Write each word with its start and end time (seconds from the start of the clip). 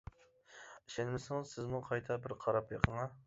ئىشەنمىسىڭىز 0.91 1.53
سىزمۇ 1.57 1.83
قايتا 1.91 2.19
بىر 2.25 2.35
قاراپ 2.47 2.73
بېقىڭە. 2.75 3.07